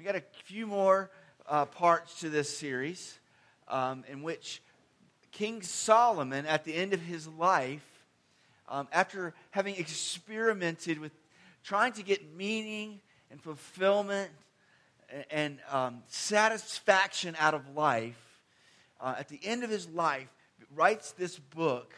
[0.00, 1.10] we got a few more
[1.46, 3.18] uh, parts to this series
[3.68, 4.62] um, in which
[5.30, 7.84] King Solomon, at the end of his life,
[8.66, 11.12] um, after having experimented with
[11.62, 13.00] trying to get meaning
[13.30, 14.30] and fulfillment
[15.10, 18.40] and, and um, satisfaction out of life,
[19.02, 20.28] uh, at the end of his life,
[20.74, 21.92] writes this book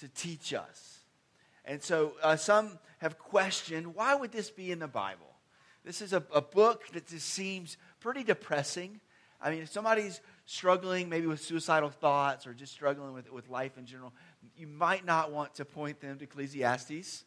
[0.00, 1.00] to teach us.
[1.66, 5.35] And so uh, some have questioned why would this be in the Bible?
[5.86, 9.00] This is a, a book that just seems pretty depressing.
[9.40, 13.78] I mean, if somebody's struggling maybe with suicidal thoughts or just struggling with, with life
[13.78, 14.12] in general,
[14.56, 17.24] you might not want to point them to Ecclesiastes.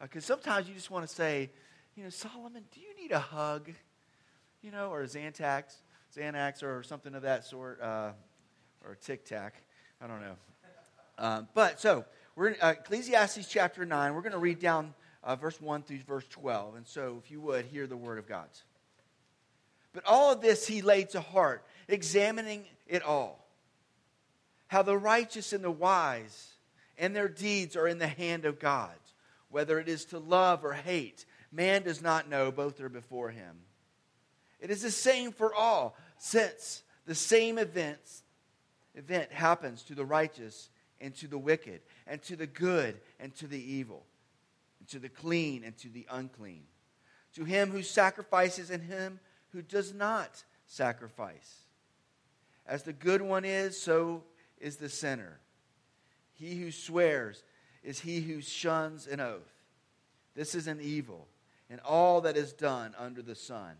[0.00, 1.50] Because uh, sometimes you just want to say,
[1.96, 3.72] you know, Solomon, do you need a hug?
[4.62, 5.74] You know, or a Xanax,
[6.16, 8.12] Xanax or something of that sort, uh,
[8.84, 9.60] or Tic Tac.
[10.00, 10.36] I don't know.
[11.18, 12.04] Um, but so,
[12.36, 14.14] we're in uh, Ecclesiastes chapter 9.
[14.14, 14.94] We're going to read down
[15.26, 16.76] uh, verse 1 through verse 12.
[16.76, 18.48] And so, if you would, hear the word of God.
[19.92, 23.46] But all of this he laid to heart, examining it all.
[24.68, 26.52] How the righteous and the wise
[26.96, 28.94] and their deeds are in the hand of God.
[29.50, 33.56] Whether it is to love or hate, man does not know, both are before him.
[34.60, 38.22] It is the same for all, since the same events
[38.94, 43.46] event happens to the righteous and to the wicked, and to the good and to
[43.46, 44.06] the evil,
[44.88, 46.64] to the clean and to the unclean,
[47.34, 49.20] to him who sacrifices and him
[49.52, 51.62] who does not sacrifice.
[52.66, 54.24] As the good one is, so
[54.58, 55.38] is the sinner.
[56.34, 57.42] He who swears
[57.82, 59.52] is he who shuns an oath.
[60.34, 61.28] This is an evil,
[61.70, 63.76] and all that is done under the sun,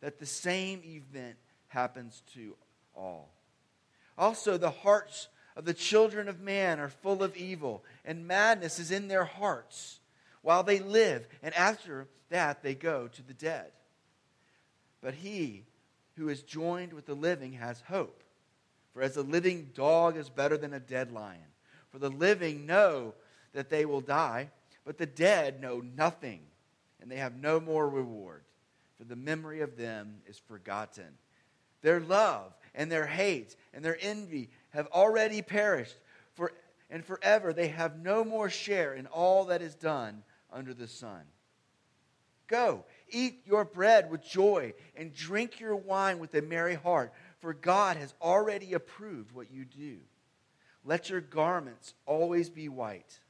[0.00, 1.36] that the same event
[1.68, 2.56] happens to
[2.96, 3.30] all.
[4.18, 8.90] Also, the hearts of the children of man are full of evil, and madness is
[8.90, 9.99] in their hearts
[10.42, 13.70] while they live, and after that they go to the dead.
[15.00, 15.64] But he
[16.16, 18.22] who is joined with the living has hope.
[18.92, 21.40] For as a living dog is better than a dead lion.
[21.90, 23.14] For the living know
[23.52, 24.50] that they will die,
[24.84, 26.40] but the dead know nothing,
[27.00, 28.42] and they have no more reward.
[28.98, 31.18] For the memory of them is forgotten.
[31.82, 35.96] Their love and their hate and their envy have already perished,
[36.34, 36.52] for,
[36.90, 41.22] and forever they have no more share in all that is done under the sun.
[42.46, 47.54] Go, eat your bread with joy, and drink your wine with a merry heart, for
[47.54, 49.98] God has already approved what you do.
[50.84, 53.20] Let your garments always be white.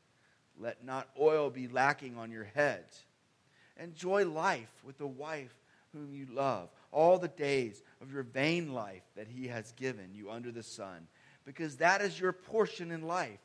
[0.58, 2.84] Let not oil be lacking on your head.
[3.78, 5.54] Enjoy life with the wife
[5.92, 10.30] whom you love all the days of your vain life that he has given you
[10.30, 11.06] under the sun,
[11.44, 13.38] because that is your portion in life,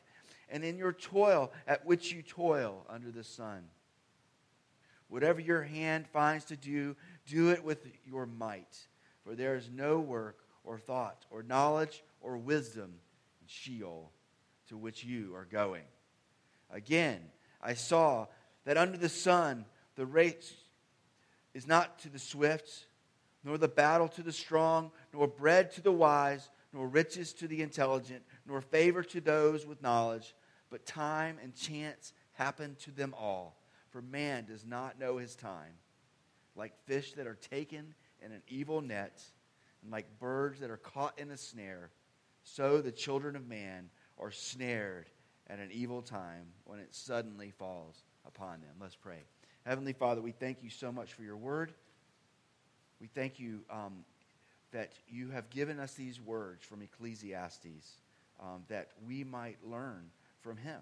[0.49, 3.63] and in your toil at which you toil under the sun.
[5.07, 6.95] Whatever your hand finds to do,
[7.27, 8.87] do it with your might,
[9.23, 12.95] for there is no work or thought or knowledge or wisdom
[13.41, 14.11] in Sheol
[14.69, 15.83] to which you are going.
[16.71, 17.21] Again,
[17.61, 18.27] I saw
[18.65, 20.53] that under the sun the race
[21.53, 22.87] is not to the swift
[23.45, 27.61] nor the battle to the strong, nor bread to the wise, nor riches to the
[27.61, 30.35] intelligent, nor favor to those with knowledge,
[30.69, 33.57] but time and chance happen to them all.
[33.89, 35.73] For man does not know his time.
[36.55, 39.23] Like fish that are taken in an evil net,
[39.81, 41.91] and like birds that are caught in a snare,
[42.43, 45.09] so the children of man are snared
[45.47, 48.75] at an evil time when it suddenly falls upon them.
[48.79, 49.19] Let's pray.
[49.65, 51.73] Heavenly Father, we thank you so much for your word.
[53.01, 54.05] We thank you um,
[54.71, 57.91] that you have given us these words from Ecclesiastes
[58.39, 60.09] um, that we might learn
[60.41, 60.79] from him.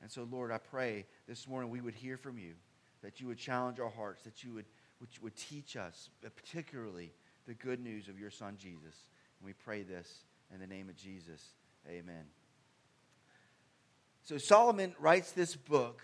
[0.00, 2.54] And so, Lord, I pray this morning we would hear from you,
[3.02, 4.66] that you would challenge our hearts, that you would,
[4.98, 7.12] which would teach us, uh, particularly
[7.46, 9.04] the good news of your Son, Jesus.
[9.38, 11.42] And we pray this in the name of Jesus.
[11.88, 12.24] Amen.
[14.24, 16.02] So, Solomon writes this book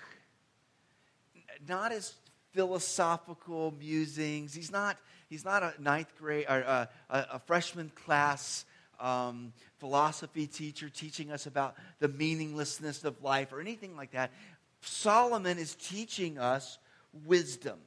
[1.69, 2.15] not as
[2.53, 4.55] philosophical musings.
[4.55, 8.65] He's not, he's not a ninth grade or a, a, a freshman class
[9.01, 14.31] um, philosophy teacher teaching us about the meaninglessness of life or anything like that.
[14.83, 16.79] Solomon is teaching us
[17.25, 17.79] wisdom.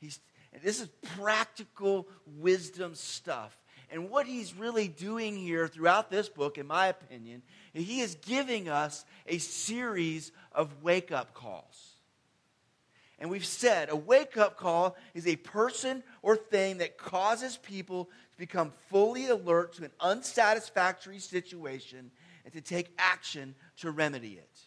[0.00, 0.20] He's,
[0.62, 2.08] this is practical
[2.38, 3.56] wisdom stuff.
[3.90, 7.42] And what he's really doing here throughout this book, in my opinion,
[7.74, 11.91] he is giving us a series of wake up calls.
[13.22, 18.06] And we've said a wake up call is a person or thing that causes people
[18.32, 22.10] to become fully alert to an unsatisfactory situation
[22.44, 24.60] and to take action to remedy it.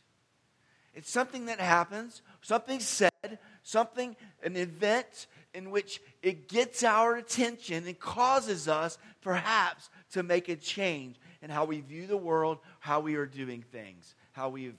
[0.94, 7.86] It's something that happens, something said, something, an event in which it gets our attention
[7.86, 13.02] and causes us perhaps to make a change in how we view the world, how
[13.02, 14.72] we are doing things, how we.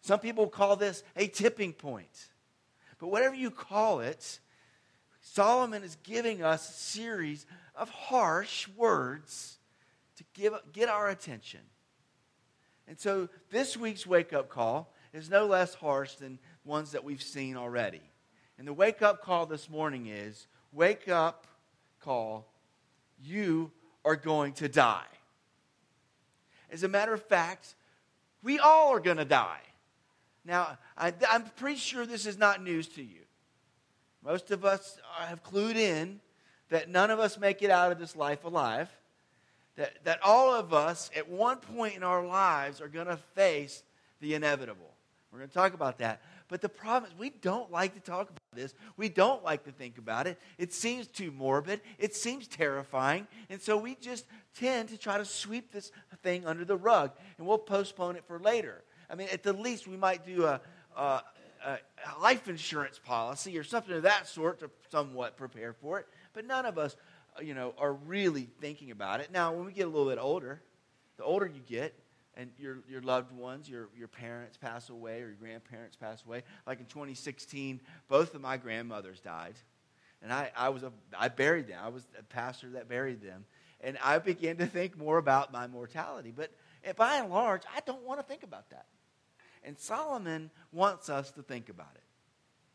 [0.00, 2.30] Some people call this a tipping point.
[3.02, 4.38] But whatever you call it,
[5.20, 9.58] Solomon is giving us a series of harsh words
[10.18, 11.62] to give, get our attention.
[12.86, 17.20] And so this week's wake up call is no less harsh than ones that we've
[17.20, 18.02] seen already.
[18.56, 21.48] And the wake up call this morning is wake up
[21.98, 22.46] call,
[23.20, 23.72] you
[24.04, 25.10] are going to die.
[26.70, 27.74] As a matter of fact,
[28.44, 29.62] we all are going to die.
[30.44, 33.20] Now, I, am pretty sure this is not news to you.
[34.24, 36.20] Most of us have clued in
[36.70, 38.88] that none of us make it out of this life alive.
[39.76, 43.82] That, that all of us, at one point in our lives, are going to face
[44.20, 44.92] the inevitable.
[45.32, 46.20] We're going to talk about that.
[46.48, 48.74] But the problem is, we don't like to talk about this.
[48.98, 50.38] We don't like to think about it.
[50.58, 51.80] It seems too morbid.
[51.98, 53.26] It seems terrifying.
[53.48, 55.90] And so we just tend to try to sweep this
[56.22, 58.82] thing under the rug and we'll postpone it for later.
[59.12, 60.60] I mean, at the least, we might do a,
[60.96, 61.20] a,
[61.64, 61.78] a
[62.20, 66.06] life insurance policy or something of that sort to somewhat prepare for it.
[66.32, 66.96] But none of us,
[67.36, 69.30] uh, you know, are really thinking about it.
[69.30, 70.62] Now, when we get a little bit older,
[71.18, 71.94] the older you get,
[72.34, 76.42] and your, your loved ones, your, your parents pass away or your grandparents pass away.
[76.66, 79.56] Like in 2016, both of my grandmothers died.
[80.22, 81.78] And I, I, was a, I buried them.
[81.82, 83.44] I was a pastor that buried them.
[83.82, 86.32] And I began to think more about my mortality.
[86.34, 86.52] But
[86.96, 88.86] by and large, I don't want to think about that.
[89.64, 92.02] And Solomon wants us to think about it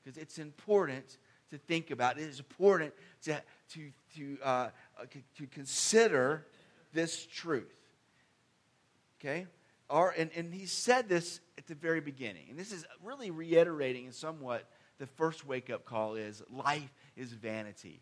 [0.03, 1.17] because it's important
[1.51, 2.17] to think about.
[2.17, 2.93] It is important
[3.23, 3.41] to,
[3.73, 4.69] to, to, uh,
[5.37, 6.45] to consider
[6.93, 7.79] this truth.
[9.19, 9.47] Okay?
[9.89, 12.47] Our, and, and he said this at the very beginning.
[12.49, 14.69] And this is really reiterating in somewhat
[14.99, 18.01] the first wake up call is life is vanity.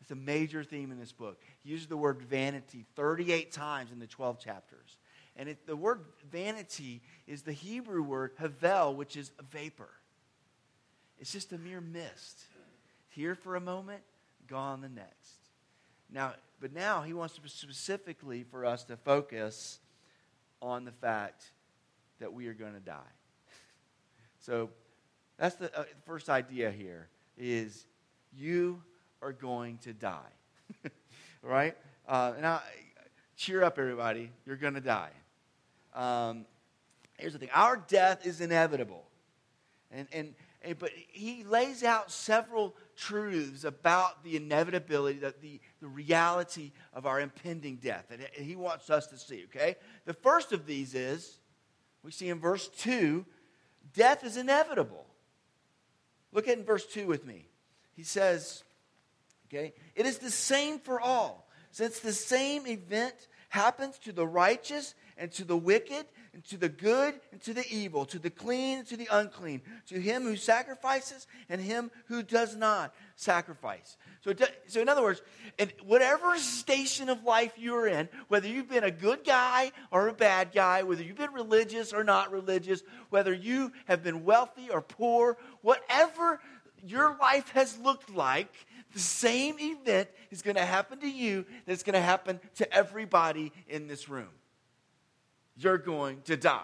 [0.00, 1.40] It's a major theme in this book.
[1.62, 4.98] He uses the word vanity 38 times in the 12 chapters.
[5.36, 6.00] And it, the word
[6.30, 9.90] vanity is the Hebrew word havel, which is a vapor.
[11.18, 12.44] It's just a mere mist.
[13.08, 14.02] Here for a moment,
[14.46, 15.36] gone the next.
[16.10, 19.78] Now, but now he wants to specifically for us to focus
[20.62, 21.50] on the fact
[22.18, 22.96] that we are going to die.
[24.38, 24.70] So
[25.38, 27.84] that's the uh, first idea here is
[28.32, 28.80] you
[29.20, 30.32] are going to die.
[31.42, 31.76] right?
[32.06, 32.62] Uh, now,
[33.36, 34.30] cheer up, everybody.
[34.46, 35.10] You're going to die.
[35.96, 36.44] Um,
[37.18, 39.04] here's the thing our death is inevitable.
[39.90, 45.86] And, and, and, but he lays out several truths about the inevitability, the, the, the
[45.86, 49.76] reality of our impending death that he wants us to see, okay?
[50.04, 51.38] The first of these is
[52.02, 53.24] we see in verse 2
[53.94, 55.06] death is inevitable.
[56.32, 57.46] Look at in verse 2 with me.
[57.94, 58.62] He says,
[59.48, 61.48] okay, it is the same for all.
[61.70, 63.14] Since the same event
[63.48, 67.64] happens to the righteous and to the wicked, and to the good and to the
[67.70, 72.22] evil, to the clean and to the unclean, to him who sacrifices and him who
[72.22, 73.96] does not sacrifice.
[74.22, 74.34] So,
[74.66, 75.22] so in other words,
[75.56, 80.12] in whatever station of life you're in, whether you've been a good guy or a
[80.12, 84.82] bad guy, whether you've been religious or not religious, whether you have been wealthy or
[84.82, 86.38] poor, whatever
[86.84, 88.54] your life has looked like,
[88.92, 93.52] the same event is going to happen to you that's going to happen to everybody
[93.68, 94.28] in this room
[95.56, 96.62] you're going to die.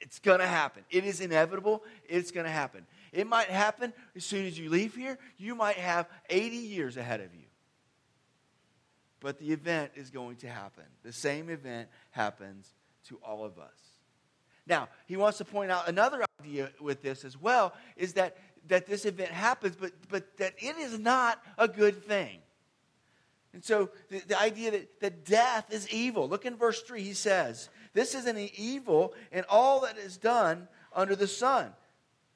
[0.00, 0.84] It's going to happen.
[0.90, 1.82] It is inevitable.
[2.08, 2.86] It's going to happen.
[3.12, 5.18] It might happen as soon as you leave here.
[5.38, 7.46] You might have 80 years ahead of you.
[9.20, 10.84] But the event is going to happen.
[11.02, 12.74] The same event happens
[13.08, 13.72] to all of us.
[14.66, 18.36] Now, he wants to point out another idea with this as well is that,
[18.68, 22.40] that this event happens, but, but that it is not a good thing.
[23.52, 26.28] And so the, the idea that, that death is evil.
[26.28, 27.02] Look in verse 3.
[27.02, 31.72] He says, This is an evil in all that is done under the sun.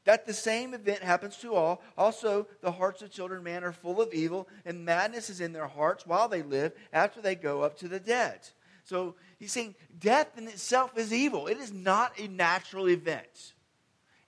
[0.05, 1.83] That the same event happens to all.
[1.99, 5.67] Also, the hearts of children, man, are full of evil, and madness is in their
[5.67, 8.41] hearts while they live after they go up to the dead.
[8.85, 11.47] So he's saying death in itself is evil.
[11.47, 13.53] It is not a natural event.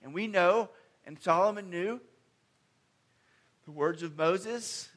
[0.03, 0.69] And we know,
[1.03, 1.99] and Solomon knew,
[3.65, 4.87] the words of Moses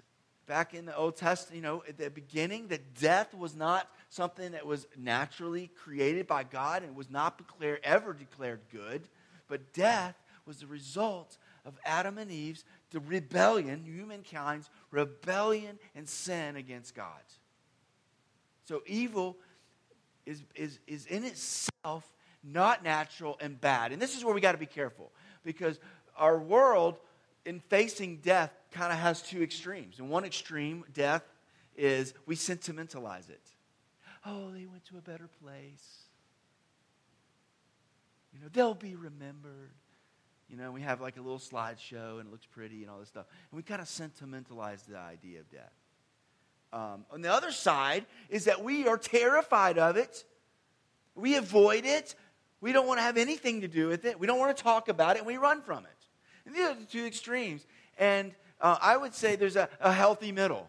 [0.46, 4.52] back in the Old Testament, you know, at the beginning, that death was not something
[4.52, 9.02] that was naturally created by God and was not declared, ever declared good,
[9.48, 16.56] but death was the result of Adam and Eve's the rebellion, humankind's rebellion and sin
[16.56, 17.20] against God.
[18.64, 19.36] So evil
[20.24, 23.92] is, is, is in itself not natural and bad.
[23.92, 25.12] And this is where we got to be careful
[25.44, 25.78] because
[26.16, 26.98] our world
[27.46, 30.00] in facing death, kind of has two extremes.
[30.00, 31.22] In one extreme, death
[31.76, 33.45] is we sentimentalize it.
[34.26, 36.02] Oh, they went to a better place.
[38.34, 39.70] You know, they'll be remembered.
[40.48, 43.08] You know, we have like a little slideshow and it looks pretty and all this
[43.08, 43.26] stuff.
[43.50, 45.72] And we kind of sentimentalize the idea of death.
[46.72, 50.24] Um, on the other side is that we are terrified of it.
[51.14, 52.14] We avoid it.
[52.60, 54.18] We don't want to have anything to do with it.
[54.18, 56.06] We don't want to talk about it, and we run from it.
[56.44, 57.64] And these are the two extremes.
[57.98, 60.68] And uh, I would say there's a, a healthy middle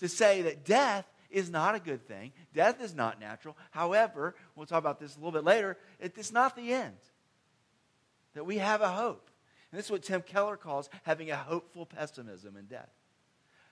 [0.00, 2.32] to say that death is not a good thing.
[2.54, 3.56] Death is not natural.
[3.70, 6.96] However, we'll talk about this a little bit later, it's not the end.
[8.34, 9.30] That we have a hope.
[9.70, 12.90] And this is what Tim Keller calls having a hopeful pessimism in death.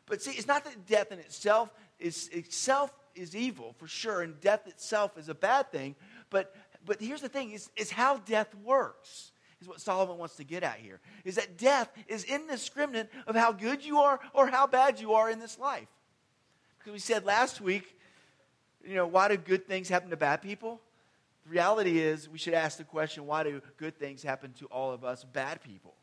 [0.07, 4.39] But see, it's not that death in itself is itself is evil for sure, and
[4.41, 5.97] death itself is a bad thing.
[6.31, 9.33] But but here's the thing: is, is how death works.
[9.61, 11.01] Is what Solomon wants to get at here.
[11.25, 15.31] Is that death is indiscriminate of how good you are or how bad you are
[15.31, 15.89] in this life.
[16.87, 17.99] Because we said last week,
[18.87, 20.81] you know, why do good things happen to bad people?
[21.45, 24.93] The reality is, we should ask the question why do good things happen to all
[24.93, 25.95] of us bad people?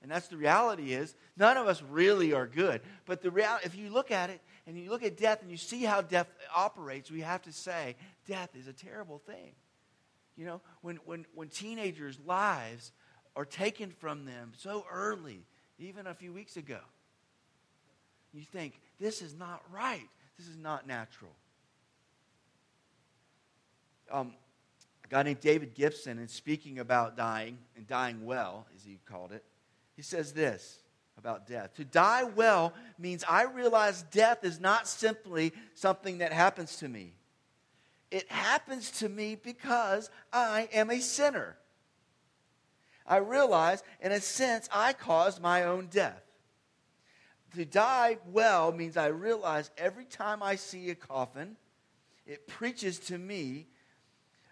[0.00, 2.80] And that's the reality is, none of us really are good.
[3.04, 5.58] But the reality, if you look at it and you look at death and you
[5.58, 7.94] see how death operates, we have to say
[8.26, 9.52] death is a terrible thing.
[10.38, 12.92] You know, when, when, when teenagers' lives
[13.36, 15.44] are taken from them so early,
[15.78, 16.80] even a few weeks ago,
[18.32, 20.08] you think, this is not right.
[20.38, 21.32] This is not natural.
[24.10, 24.34] Um,
[25.04, 29.32] a guy named David Gibson, in speaking about dying and dying well, as he called
[29.32, 29.44] it,
[29.96, 30.78] he says this
[31.18, 31.74] about death.
[31.76, 37.14] To die well means I realize death is not simply something that happens to me.
[38.10, 41.56] It happens to me because I am a sinner.
[43.06, 46.22] I realize, in a sense, I caused my own death.
[47.56, 51.56] To die well means I realize every time I see a coffin,
[52.26, 53.66] it preaches to me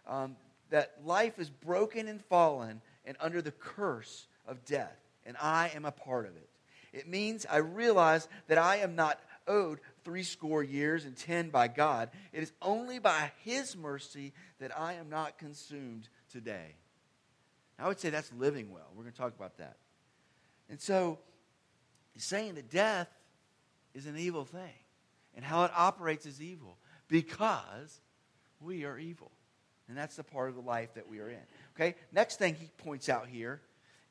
[0.07, 0.37] um,
[0.71, 5.85] that life is broken and fallen and under the curse of death, and I am
[5.85, 6.49] a part of it.
[6.93, 11.69] It means I realize that I am not owed three score years and ten by
[11.69, 12.11] God.
[12.33, 16.75] It is only by His mercy that I am not consumed today.
[17.79, 18.89] I would say that's living well.
[18.95, 19.77] We're going to talk about that.
[20.69, 21.19] And so,
[22.13, 23.09] He's saying that death
[23.95, 24.75] is an evil thing
[25.35, 26.77] and how it operates is evil
[27.09, 28.01] because
[28.61, 29.31] we are evil.
[29.89, 31.41] And that's the part of the life that we are in.
[31.75, 31.97] Okay?
[32.13, 33.61] Next thing he points out here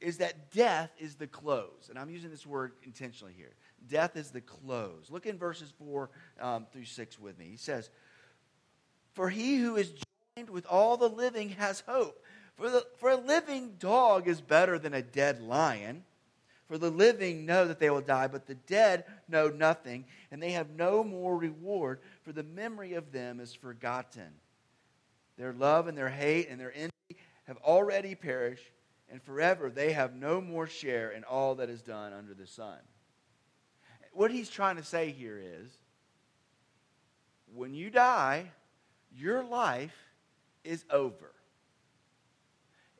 [0.01, 1.87] is that death is the close.
[1.89, 3.53] And I'm using this word intentionally here.
[3.87, 5.09] Death is the close.
[5.09, 6.09] Look in verses 4
[6.41, 7.45] um, through 6 with me.
[7.45, 7.89] He says,
[9.13, 9.91] For he who is
[10.35, 12.23] joined with all the living has hope.
[12.55, 16.03] For, the, for a living dog is better than a dead lion
[16.69, 20.51] for the living know that they will die, but the dead know nothing, and they
[20.51, 24.29] have no more reward, for the memory of them is forgotten.
[25.35, 28.69] Their love and their hate and their envy have already perished,
[29.09, 32.77] and forever they have no more share in all that is done under the sun.
[34.13, 35.71] What he's trying to say here is
[37.51, 38.51] when you die,
[39.11, 39.95] your life
[40.63, 41.33] is over.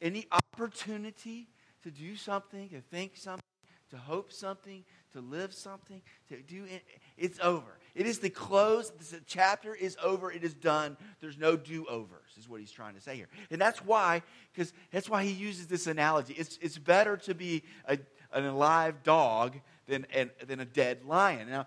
[0.02, 1.50] Any opportunity
[1.84, 3.44] to do something, to think something,
[3.92, 6.84] to hope something, to live something, to do it.
[7.18, 7.78] It's over.
[7.96, 8.92] It is the close.
[8.92, 10.32] The chapter is over.
[10.32, 10.98] It is done.
[11.22, 13.28] There's no do overs, is what he's trying to say here.
[13.52, 14.22] And that's why,
[14.54, 16.34] because that's why he uses this analogy.
[16.34, 17.98] It's, it's better to be a,
[18.32, 21.50] an alive dog than, an, than a dead lion.
[21.50, 21.66] Now,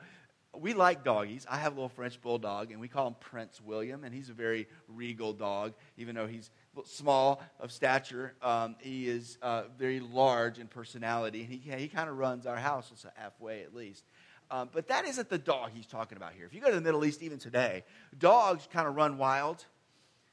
[0.59, 1.47] we like doggies.
[1.51, 4.35] I have a little French bulldog, and we call him Prince William, and he's a
[4.35, 6.51] very regal dog, even though he's
[6.85, 8.35] small of stature.
[8.43, 12.57] Um, he is uh, very large in personality, and he, he kind of runs our
[12.57, 14.05] house halfway at least.
[14.51, 16.45] Um, but that isn't the dog he's talking about here.
[16.45, 17.85] If you go to the Middle East, even today,
[18.19, 19.65] dogs kind of run wild,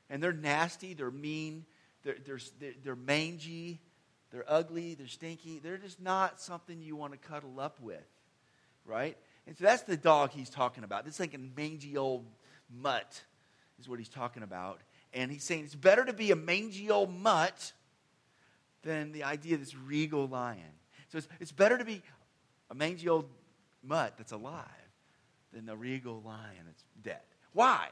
[0.09, 1.65] and they're nasty, they're mean,
[2.03, 3.79] they're, they're, they're mangy,
[4.31, 5.59] they're ugly, they're stinky.
[5.59, 8.05] They're just not something you want to cuddle up with,
[8.85, 9.17] right?
[9.47, 11.05] And so that's the dog he's talking about.
[11.05, 12.25] This like a mangy old
[12.69, 13.23] mutt
[13.79, 14.81] is what he's talking about.
[15.13, 17.73] And he's saying it's better to be a mangy old mutt
[18.83, 20.61] than the idea of this regal lion.
[21.09, 22.01] So it's, it's better to be
[22.69, 23.25] a mangy old
[23.83, 24.65] mutt that's alive
[25.53, 27.21] than the regal lion that's dead.
[27.53, 27.87] Why?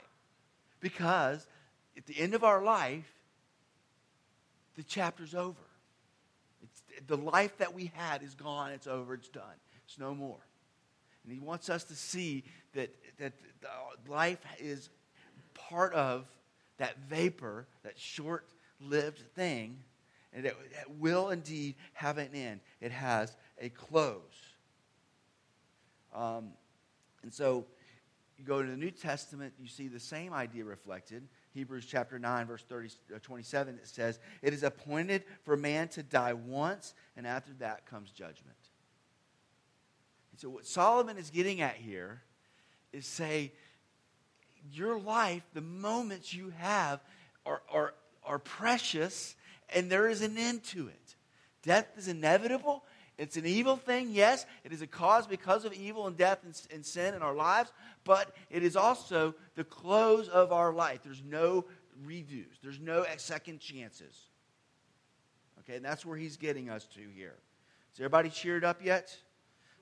[0.79, 1.47] Because
[1.97, 3.11] at the end of our life,
[4.75, 5.57] the chapter's over.
[6.61, 9.43] It's, the life that we had is gone, it's over, it's done.
[9.85, 10.39] It's no more.
[11.23, 12.43] And he wants us to see
[12.73, 13.33] that, that
[14.07, 14.89] life is
[15.55, 16.25] part of
[16.77, 18.47] that vapor, that short
[18.79, 19.79] lived thing,
[20.33, 22.59] and it, it will indeed have an end.
[22.81, 24.21] It has a close.
[26.13, 26.51] Um,
[27.23, 27.65] and so
[28.37, 31.27] you go to the New Testament, you see the same idea reflected.
[31.53, 36.03] Hebrews chapter 9, verse 30, uh, 27, it says, It is appointed for man to
[36.03, 38.57] die once, and after that comes judgment.
[40.31, 42.21] And so, what Solomon is getting at here
[42.93, 43.53] is say,
[44.71, 46.99] Your life, the moments you have,
[47.45, 47.93] are, are,
[48.23, 49.35] are precious,
[49.69, 51.15] and there is an end to it.
[51.63, 52.83] Death is inevitable,
[53.17, 54.45] it's an evil thing, yes.
[54.63, 57.71] It is a cause because of evil and death and, and, sin in our lives,
[58.03, 61.01] but it is also the close of our life.
[61.03, 61.65] There's no
[62.05, 64.15] redos, there's no second chances.
[65.61, 67.35] Okay, and that's where he's getting us to here.
[67.93, 69.15] Is everybody cheered up yet?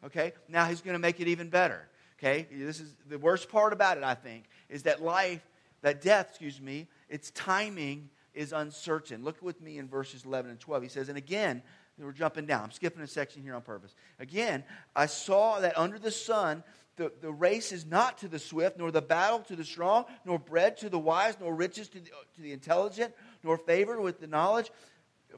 [0.05, 1.87] Okay, now he's going to make it even better.
[2.17, 5.45] Okay, this is the worst part about it, I think, is that life,
[5.81, 9.23] that death, excuse me, its timing is uncertain.
[9.23, 10.83] Look with me in verses 11 and 12.
[10.83, 11.61] He says, And again,
[11.97, 12.63] we're jumping down.
[12.63, 13.95] I'm skipping a section here on purpose.
[14.19, 14.63] Again,
[14.95, 16.63] I saw that under the sun,
[16.97, 20.39] the, the race is not to the swift, nor the battle to the strong, nor
[20.39, 24.27] bread to the wise, nor riches to the, to the intelligent, nor favor with the
[24.27, 24.71] knowledge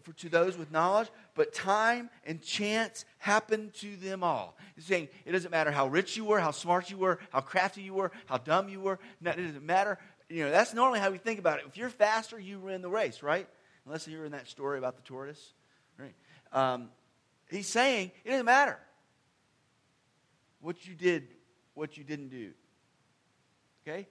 [0.01, 4.57] for, to those with knowledge, but time and chance happen to them all.
[4.75, 7.81] He's saying it doesn't matter how rich you were, how smart you were, how crafty
[7.81, 8.99] you were, how dumb you were.
[9.21, 9.97] It doesn't matter.
[10.29, 11.65] You know, that's normally how we think about it.
[11.67, 13.47] If you're faster, you win the race, right?
[13.85, 15.53] Unless you're in that story about the tortoise,
[15.97, 16.13] right?
[16.51, 16.89] Um,
[17.49, 18.77] he's saying it doesn't matter
[20.59, 21.27] what you did,
[21.73, 22.51] what you didn't do.
[23.87, 24.01] Okay?
[24.01, 24.07] It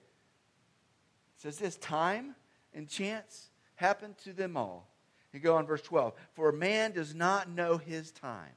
[1.37, 2.35] says this time
[2.73, 4.89] and chance happen to them all.
[5.33, 6.13] And go on verse 12.
[6.33, 8.53] For a man does not know his time.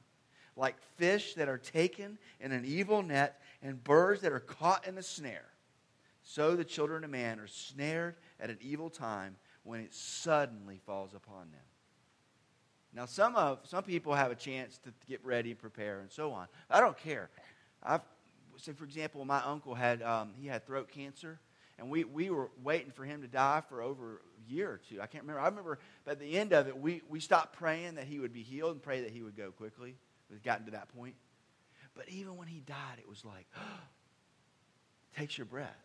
[0.55, 4.97] Like fish that are taken in an evil net and birds that are caught in
[4.97, 5.45] a snare.
[6.23, 11.13] So the children of man are snared at an evil time when it suddenly falls
[11.13, 11.61] upon them.
[12.93, 16.31] Now, some of some people have a chance to get ready and prepare and so
[16.31, 16.47] on.
[16.69, 17.29] I don't care.
[17.81, 18.01] I've,
[18.75, 21.39] for example, my uncle had um, he had throat cancer,
[21.81, 25.01] and we, we were waiting for him to die for over a year or two.
[25.01, 25.41] I can't remember.
[25.41, 28.43] I remember at the end of it, we, we stopped praying that he would be
[28.43, 29.95] healed and pray that he would go quickly.
[30.29, 31.15] We've gotten to that point.
[31.95, 33.47] But even when he died, it was like,
[35.17, 35.75] takes your breath.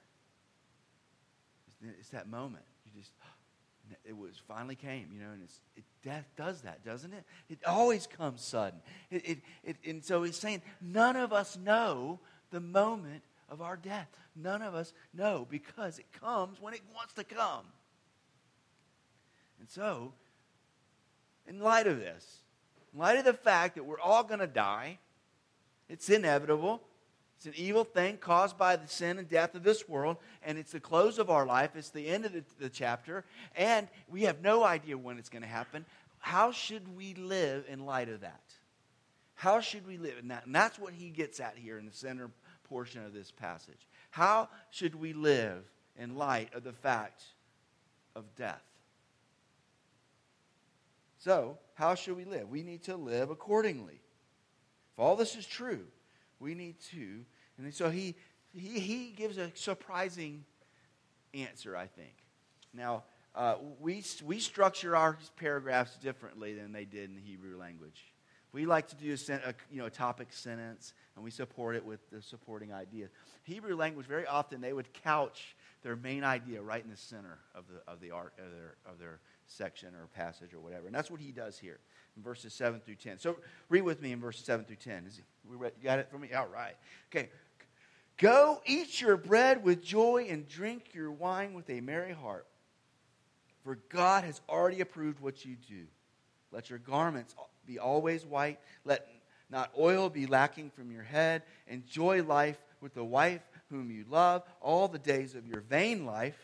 [1.66, 2.64] It's, it's that moment.
[2.84, 3.12] You just,
[4.04, 7.24] it was finally came, you know, and it's, it, death does that, doesn't it?
[7.48, 8.80] It always comes sudden.
[9.10, 12.20] It, it, it, and so he's saying, none of us know
[12.50, 14.08] the moment of our death.
[14.34, 17.64] None of us know because it comes when it wants to come.
[19.60, 20.12] And so,
[21.48, 22.40] in light of this,
[22.92, 24.98] in light of the fact that we're all going to die,
[25.88, 26.82] it's inevitable.
[27.36, 30.72] It's an evil thing caused by the sin and death of this world, and it's
[30.72, 31.70] the close of our life.
[31.76, 35.42] It's the end of the, the chapter, and we have no idea when it's going
[35.42, 35.84] to happen.
[36.18, 38.40] How should we live in light of that?
[39.34, 40.14] How should we live?
[40.18, 42.30] And, that, and that's what he gets at here in the center
[42.68, 43.88] portion of this passage.
[44.10, 45.64] How should we live
[45.98, 47.22] in light of the fact
[48.14, 48.62] of death?
[51.18, 52.48] So, how should we live?
[52.48, 54.00] We need to live accordingly.
[54.92, 55.84] If all this is true,
[56.38, 57.24] we need to.
[57.58, 58.14] And so he,
[58.52, 60.44] he, he gives a surprising
[61.34, 62.14] answer, I think.
[62.72, 68.12] Now, uh, we, we structure our paragraphs differently than they did in the Hebrew language.
[68.56, 71.84] We like to do a, a, you know, a topic sentence, and we support it
[71.84, 73.08] with the supporting idea.
[73.42, 77.64] Hebrew language, very often, they would couch their main idea right in the center of
[77.68, 80.86] the, of the art of their, of their section or passage or whatever.
[80.86, 81.80] And that's what he does here
[82.16, 83.18] in verses 7 through 10.
[83.18, 83.36] So
[83.68, 85.04] read with me in verses 7 through 10.
[85.06, 86.32] Is we read, you got it for me?
[86.32, 86.76] All right.
[87.14, 87.28] Okay.
[88.16, 92.46] Go eat your bread with joy and drink your wine with a merry heart.
[93.64, 95.82] For God has already approved what you do.
[96.52, 97.34] Let your garments
[97.66, 98.58] be always white.
[98.84, 99.06] Let
[99.50, 101.42] not oil be lacking from your head.
[101.68, 106.38] Enjoy life with the wife whom you love all the days of your vain life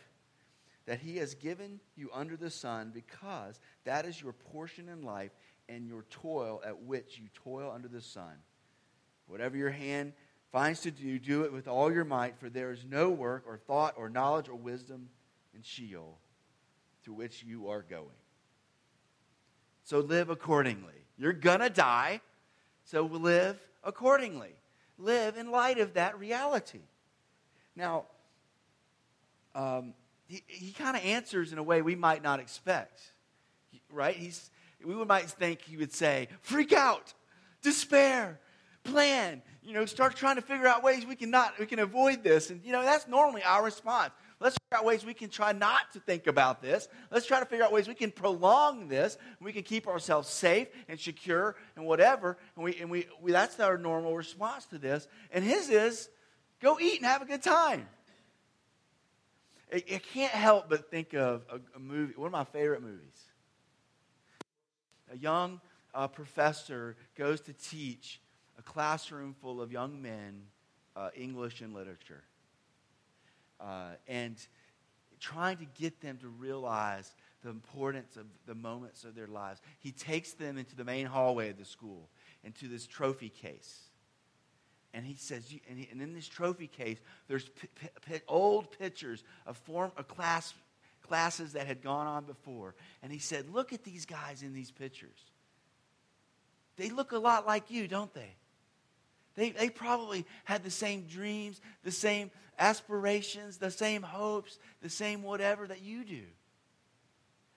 [0.85, 5.31] that he has given you under the sun, because that is your portion in life
[5.69, 8.33] and your toil at which you toil under the sun.
[9.27, 10.11] Whatever your hand
[10.51, 13.57] finds to do, do it with all your might, for there is no work or
[13.57, 15.07] thought or knowledge or wisdom
[15.55, 16.17] in Sheol
[17.05, 18.07] to which you are going.
[19.85, 21.02] So live accordingly.
[21.17, 22.21] You're going to die,
[22.85, 24.51] so live accordingly.
[24.97, 26.81] Live in light of that reality.
[27.75, 28.05] Now,
[29.55, 29.93] um,
[30.27, 33.01] he, he kind of answers in a way we might not expect,
[33.91, 34.15] right?
[34.15, 34.49] He's,
[34.83, 37.13] we might think he would say, freak out,
[37.61, 38.39] despair,
[38.83, 42.23] plan, you know, start trying to figure out ways we can not, we can avoid
[42.23, 42.49] this.
[42.49, 44.11] And, you know, that's normally our response.
[44.43, 46.89] Let's figure out ways we can try not to think about this.
[47.09, 49.17] Let's try to figure out ways we can prolong this.
[49.39, 52.37] we can keep ourselves safe and secure and whatever.
[52.57, 55.07] And, we, and we, we, that's our normal response to this.
[55.31, 56.09] And his is
[56.61, 57.87] go eat and have a good time.
[59.71, 63.17] I, can't help but think of a, a, movie, one of my favorite movies.
[65.13, 65.61] A young
[65.95, 68.19] uh, professor goes to teach
[68.59, 70.41] a classroom full of young men
[70.97, 72.23] uh, English and literature
[73.63, 74.35] uh, and
[75.19, 79.61] trying to get them to realize the importance of the moments of their lives.
[79.79, 82.09] He takes them into the main hallway of the school,
[82.43, 83.89] into this trophy case.
[84.93, 87.67] And he says, and, he, and in this trophy case, there's p-
[88.07, 90.53] p- old pictures of form of class,
[91.01, 92.75] classes that had gone on before.
[93.01, 95.31] And he said, Look at these guys in these pictures.
[96.77, 98.35] They look a lot like you, don't they?
[99.35, 105.23] They, they probably had the same dreams, the same aspirations, the same hopes, the same
[105.23, 106.21] whatever that you do.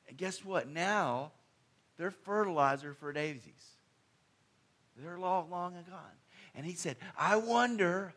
[0.09, 0.69] And guess what?
[0.69, 1.33] Now,
[1.99, 3.77] they're fertilizer for daisies.
[4.97, 6.01] They're long, long gone.
[6.55, 8.15] And he said, I wonder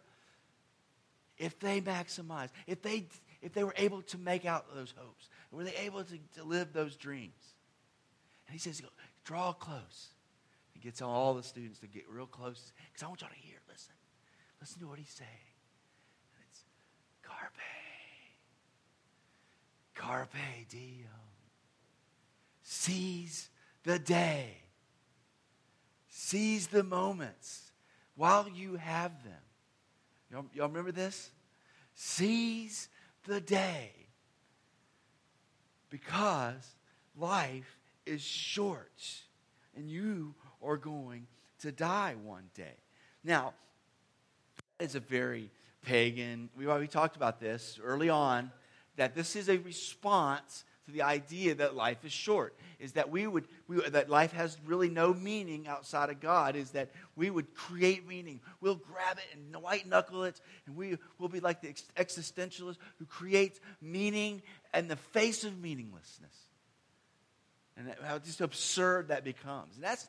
[1.37, 3.07] if they maximized, if they,
[3.41, 5.29] if they were able to make out those hopes.
[5.51, 7.33] Were they able to, to live those dreams?
[8.47, 8.81] And he says,
[9.25, 10.09] draw close.
[10.79, 13.57] He gets all the students to get real close because I want y'all to hear.
[13.69, 13.93] Listen.
[14.61, 15.29] Listen to what he's saying.
[16.35, 16.63] And it's
[17.21, 17.59] carpe.
[19.93, 21.07] Carpe diem.
[22.61, 23.49] Seize
[23.83, 24.55] the day.
[26.07, 27.71] Seize the moments
[28.15, 29.33] while you have them.
[30.31, 31.29] Y'all, y'all remember this?
[31.93, 32.87] Seize
[33.25, 33.91] the day.
[35.89, 36.75] Because
[37.17, 39.23] life is short
[39.79, 41.25] and you are going
[41.61, 42.75] to die one day.
[43.23, 43.53] Now,
[44.79, 45.49] it's a very
[45.83, 48.51] pagan, we already talked about this early on,
[48.97, 53.25] that this is a response to the idea that life is short is that we
[53.27, 57.53] would we, that life has really no meaning outside of god is that we would
[57.53, 61.67] create meaning we'll grab it and white knuckle it and we will be like the
[61.95, 64.41] existentialist who creates meaning
[64.73, 66.48] in the face of meaninglessness
[67.79, 70.07] and how just absurd that becomes and that's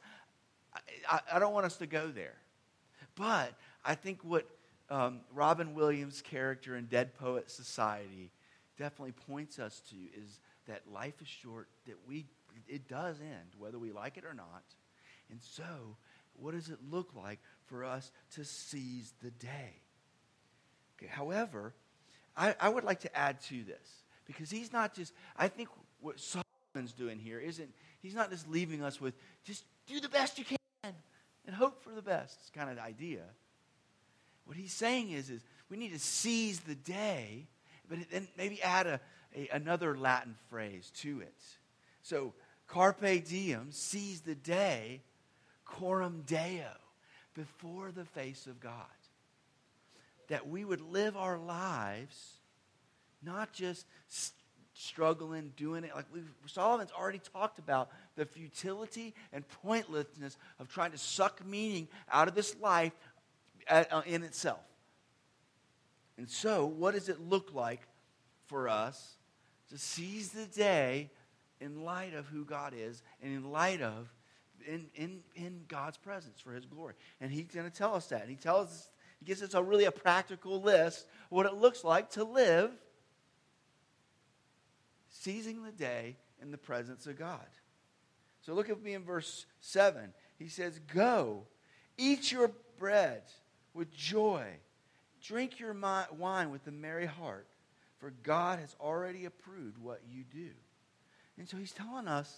[1.08, 2.36] I, I, don't want us to go there.
[3.16, 3.52] But
[3.84, 4.46] I think what
[4.88, 8.30] um, Robin Williams' character in Dead Poet Society
[8.78, 12.26] definitely points us to is that life is short, that we
[12.68, 14.64] it does end, whether we like it or not.
[15.30, 15.96] And so,
[16.34, 19.74] what does it look like for us to seize the day?
[20.98, 21.74] Okay, however,
[22.36, 25.68] I, I would like to add to this because he's not just, I think
[26.00, 26.18] what
[26.80, 27.68] Solomon's doing here isn't,
[28.00, 29.14] he's not just leaving us with
[29.44, 30.94] just do the best you can
[31.46, 32.52] and hope for the best.
[32.54, 33.22] Kind of idea.
[34.46, 37.48] What he's saying is, is we need to seize the day,
[37.88, 39.00] but then maybe add a,
[39.36, 41.36] a, another Latin phrase to it.
[42.02, 42.32] So,
[42.66, 45.02] carpe diem, seize the day,
[45.66, 46.72] coram deo,
[47.34, 48.72] before the face of God.
[50.28, 52.38] That we would live our lives
[53.22, 53.84] not just
[54.80, 55.94] struggling, doing it.
[55.94, 61.88] Like we've, Solomon's already talked about the futility and pointlessness of trying to suck meaning
[62.10, 62.92] out of this life
[63.68, 64.60] at, uh, in itself.
[66.16, 67.80] And so, what does it look like
[68.46, 69.16] for us
[69.70, 71.10] to seize the day
[71.60, 74.12] in light of who God is and in light of
[74.66, 76.94] in, in, in God's presence for his glory?
[77.20, 78.22] And he's going to tell us that.
[78.22, 78.88] And he tells us,
[79.18, 82.70] he gives us a really a practical list of what it looks like to live
[85.20, 87.46] seizing the day in the presence of God.
[88.40, 90.12] So look at me in verse 7.
[90.38, 91.46] He says, Go,
[91.98, 93.22] eat your bread
[93.74, 94.44] with joy,
[95.22, 95.76] drink your
[96.16, 97.46] wine with a merry heart,
[97.98, 100.50] for God has already approved what you do.
[101.38, 102.34] And so he's telling us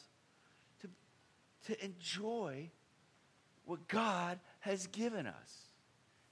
[0.81, 0.89] to,
[1.67, 2.71] to enjoy
[3.65, 5.69] what God has given us.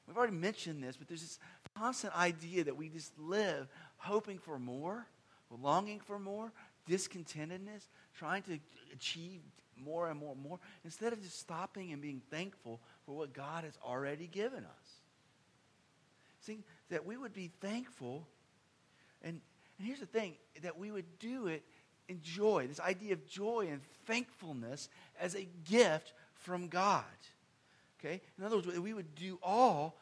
[0.07, 1.39] We've already mentioned this, but there's this
[1.77, 5.07] constant idea that we just live hoping for more
[5.57, 6.53] longing for more,
[6.89, 8.59] discontentedness, trying to
[8.93, 9.41] achieve
[9.83, 13.65] more and more and more, instead of just stopping and being thankful for what God
[13.65, 14.91] has already given us.
[16.41, 16.59] See,
[16.91, 18.27] that we would be thankful,
[19.23, 19.41] and,
[19.79, 21.63] and here's the thing that we would do it
[22.09, 24.89] in joy, this idea of joy and thankfulness
[25.21, 27.05] as a gift from God.
[27.99, 28.21] Okay?
[28.39, 29.99] In other words, we would do all,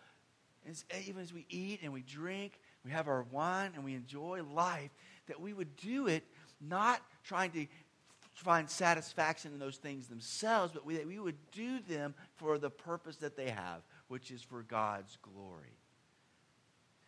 [0.69, 4.41] as, even as we eat and we drink, we have our wine, and we enjoy
[4.55, 4.91] life,
[5.29, 6.25] that we would do it
[6.61, 7.67] not trying to
[8.35, 12.71] find satisfaction in those things themselves, but we, that we would do them for the
[12.71, 15.77] purpose that they have, which is for God's glory.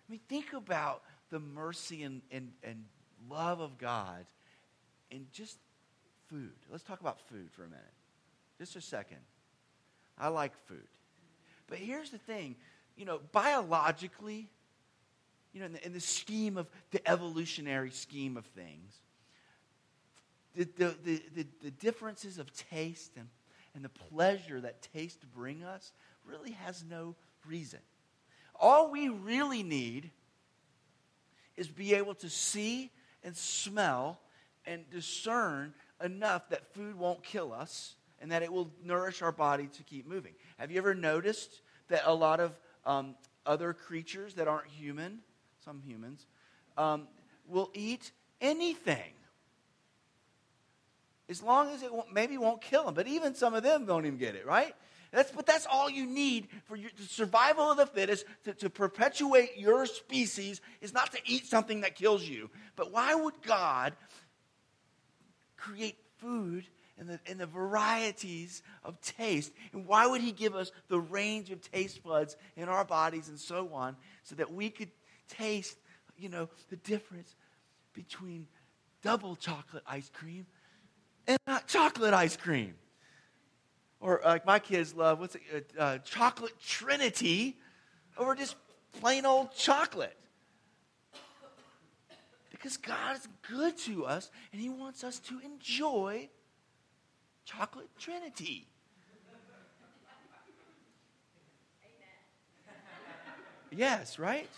[0.09, 2.85] I mean, think about the mercy and, and, and
[3.29, 4.27] love of God
[5.11, 5.59] in just
[6.29, 6.53] food.
[6.71, 7.85] Let's talk about food for a minute.
[8.59, 9.19] Just a second.
[10.19, 10.89] I like food.
[11.69, 12.57] But here's the thing
[12.97, 14.51] you know, biologically,
[15.53, 18.95] you know, in the, in the scheme of the evolutionary scheme of things,
[20.55, 23.29] the, the, the, the, differences of taste and,
[23.75, 25.93] and the pleasure that taste bring us
[26.25, 27.15] really has no
[27.47, 27.79] reason.
[28.59, 30.11] All we really need
[31.57, 32.91] is be able to see
[33.23, 34.21] and smell
[34.67, 39.69] and discern enough that food won't kill us and that it will nourish our body
[39.69, 40.33] to keep moving.
[40.59, 43.15] Have you ever noticed that a lot of um,
[43.47, 45.21] other creatures that aren't human,
[45.65, 46.27] some humans,
[46.77, 47.09] um,
[47.47, 49.13] will eat anything?
[51.29, 54.05] As long as it won't, maybe won't kill them, but even some of them don't
[54.05, 54.75] even get it, right?
[55.13, 58.71] That's, but that's all you need for your, the survival of the fittest, to, to
[58.71, 62.51] perpetuate your species, is not to eat something that kills you.
[62.77, 63.95] But why would God
[65.57, 66.65] create food
[66.99, 69.53] and the, and the varieties of taste?
[69.73, 73.39] And why would He give us the range of taste buds in our bodies and
[73.39, 74.91] so on, so that we could
[75.31, 75.79] taste,
[76.19, 77.35] you know, the difference
[77.95, 78.47] between
[79.03, 80.47] double chocolate ice cream
[81.27, 82.75] and not chocolate ice cream?
[84.01, 87.57] or like my kids love what's it, uh, uh, chocolate trinity
[88.17, 88.57] over just
[89.01, 90.17] plain old chocolate.
[92.51, 96.29] Because god is good to us and he wants us to enjoy
[97.45, 98.67] chocolate trinity.
[103.71, 104.49] Yes right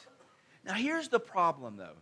[0.64, 1.96] now here's the problem though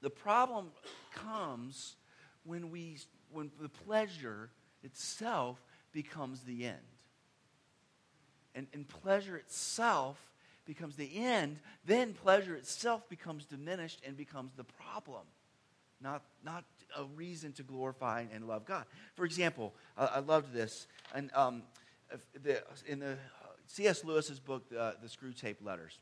[0.00, 0.70] the problem
[1.14, 1.96] comes
[2.44, 2.98] when we
[3.32, 4.50] when the pleasure
[4.82, 6.76] itself becomes the end.
[8.54, 10.18] And, and pleasure itself
[10.66, 15.22] becomes the end, then pleasure itself becomes diminished and becomes the problem,
[16.00, 16.64] not, not
[16.96, 18.84] a reason to glorify and love God.
[19.14, 20.86] For example, I, I loved this.
[21.14, 21.62] And um,
[22.42, 23.16] the, in the
[23.66, 24.04] C.S.
[24.04, 25.98] Lewis's book, uh, The Screwtape Letters,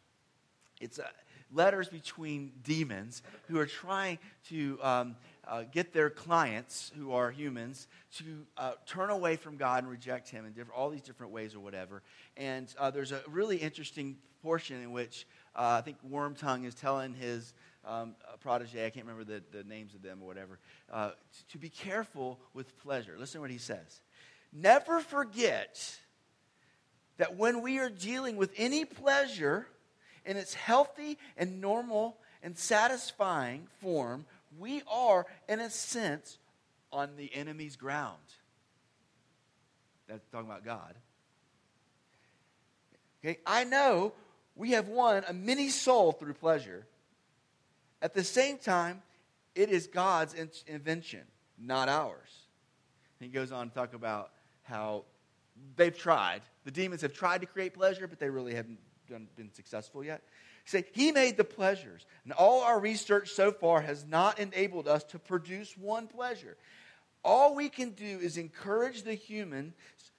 [0.80, 1.04] it's uh,
[1.52, 7.88] letters between demons who are trying to um, uh, get their clients, who are humans,
[8.16, 8.24] to
[8.56, 12.02] uh, turn away from God and reject Him in all these different ways or whatever.
[12.36, 17.14] And uh, there's a really interesting portion in which uh, I think Wormtongue is telling
[17.14, 17.52] his
[17.84, 20.58] um, protege, I can't remember the, the names of them or whatever,
[20.92, 23.16] uh, to, to be careful with pleasure.
[23.18, 24.00] Listen to what he says.
[24.52, 25.98] Never forget
[27.18, 29.66] that when we are dealing with any pleasure
[30.24, 34.24] in its healthy and normal and satisfying form,
[34.58, 36.38] we are, in a sense,
[36.92, 38.18] on the enemy's ground.
[40.08, 40.94] That's talking about God.
[43.22, 44.12] Okay, I know
[44.56, 46.86] we have won a mini soul through pleasure.
[48.02, 49.02] At the same time,
[49.54, 50.34] it is God's
[50.66, 51.22] invention,
[51.58, 52.46] not ours.
[53.18, 54.30] And he goes on to talk about
[54.62, 55.04] how
[55.76, 56.42] they've tried.
[56.64, 58.78] The demons have tried to create pleasure, but they really haven't
[59.10, 60.22] done, been successful yet.
[60.64, 62.06] Say, he made the pleasures.
[62.24, 66.56] And all our research so far has not enabled us to produce one pleasure.
[67.24, 69.74] All we can do is encourage the human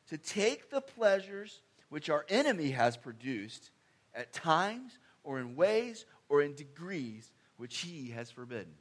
[0.09, 3.71] to take the pleasures which our enemy has produced
[4.13, 8.73] at times or in ways or in degrees which he has forbidden.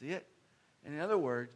[0.00, 0.26] See it?
[0.86, 1.52] In other words,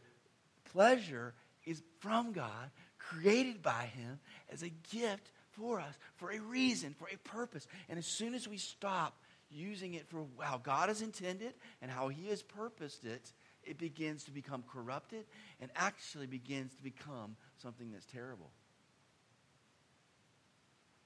[0.72, 1.34] pleasure
[1.64, 4.18] is from God, created by him
[4.50, 7.66] as a gift for us, for a reason, for a purpose.
[7.88, 9.16] And as soon as we stop
[9.50, 13.32] using it for how God has intended and how He has purposed it,
[13.64, 15.24] it begins to become corrupted
[15.60, 18.50] and actually begins to become something that's terrible.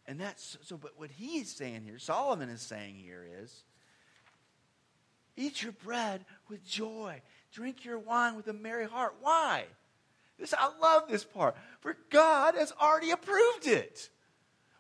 [0.06, 3.64] And that's so, but what he's saying here, Solomon is saying here is
[5.36, 7.20] eat your bread with joy,
[7.52, 9.16] drink your wine with a merry heart.
[9.20, 9.64] Why?
[10.38, 11.56] This, I love this part.
[11.80, 14.10] For God has already approved it.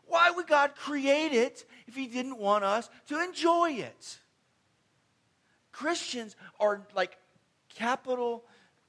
[0.06, 4.18] Why would God create it if He didn't want us to enjoy it?
[5.72, 7.18] Christians are like
[7.68, 8.44] capital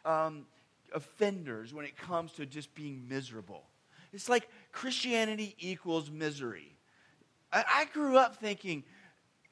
[0.05, 0.45] um,
[0.93, 3.63] offenders when it comes to just being miserable.
[4.13, 6.77] It's like Christianity equals misery.
[7.51, 8.83] I, I grew up thinking,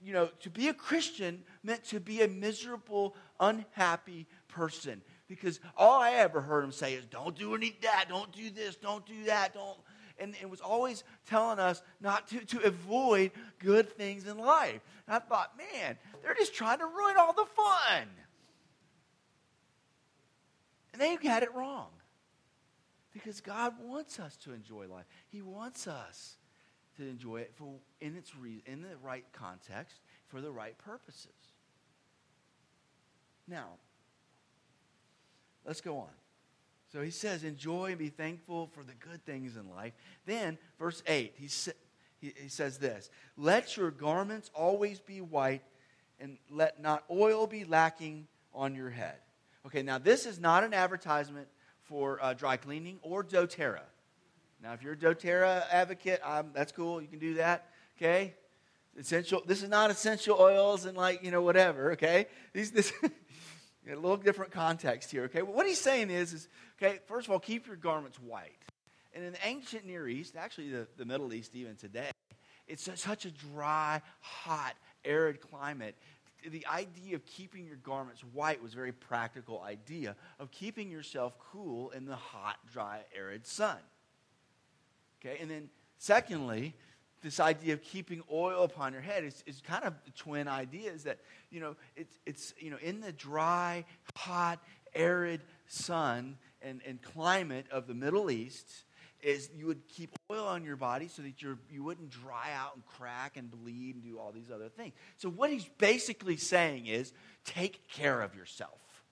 [0.02, 5.02] you know, to be a Christian meant to be a miserable, unhappy person.
[5.28, 8.76] Because all I ever heard him say is, don't do any that, don't do this,
[8.76, 9.78] don't do that, don't
[10.20, 14.82] and it was always telling us not to, to avoid good things in life.
[15.08, 18.08] And I thought, man, they're just trying to ruin all the fun.
[20.94, 21.90] And they had it wrong.
[23.12, 25.06] Because God wants us to enjoy life.
[25.30, 26.38] He wants us
[26.98, 31.32] to enjoy it for, in, its re, in the right context for the right purposes.
[33.48, 33.72] Now,
[35.66, 36.10] let's go on.
[36.96, 39.92] So he says, enjoy and be thankful for the good things in life.
[40.26, 41.74] Then, verse 8, he, sa-
[42.22, 45.62] he, he says this Let your garments always be white,
[46.22, 49.16] and let not oil be lacking on your head.
[49.66, 51.50] Okay, now this is not an advertisement
[51.84, 53.84] for uh, dry cleaning or doTERRA.
[54.64, 57.02] Now, if you're a doTERRA advocate, um, that's cool.
[57.02, 57.72] You can do that.
[57.98, 58.36] Okay?
[58.98, 59.44] Essential.
[59.46, 61.92] This is not essential oils and like, you know, whatever.
[61.92, 62.28] Okay?
[62.54, 62.94] These, this,
[63.94, 65.24] a little different context here.
[65.26, 65.42] Okay?
[65.42, 66.48] what he's saying is, is,
[66.82, 68.58] okay, first of all, keep your garments white.
[69.14, 72.10] And in the ancient Near East, actually the, the Middle East even today,
[72.68, 74.74] it's such a dry, hot,
[75.06, 75.96] arid climate
[76.50, 81.38] the idea of keeping your garments white was a very practical idea of keeping yourself
[81.52, 83.78] cool in the hot, dry, arid sun.
[85.20, 86.76] Okay, and then secondly,
[87.26, 91.04] this idea of keeping oil upon your head is, is kind of the twin ideas
[91.06, 91.18] that,
[91.50, 93.84] you know, it's, it's, you know, in the dry,
[94.16, 94.60] hot,
[94.94, 98.72] arid sun and, and climate of the Middle East,
[99.24, 102.76] is you would keep oil on your body so that you're, you wouldn't dry out
[102.76, 104.94] and crack and bleed and do all these other things.
[105.18, 107.12] So, what he's basically saying is
[107.44, 109.04] take care of yourself.